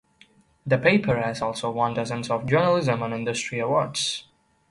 [0.65, 4.27] The paper has also won dozens of journalism and industry awards.